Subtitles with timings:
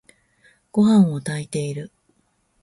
[0.71, 1.91] ごはんを炊いている。